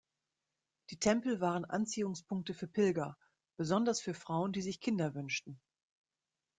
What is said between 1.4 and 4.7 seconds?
waren Anziehungspunkte für Pilger, besonders für Frauen, die